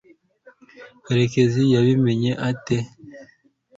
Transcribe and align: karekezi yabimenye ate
karekezi 1.05 1.61
yabimenye 1.73 2.31
ate 2.49 2.77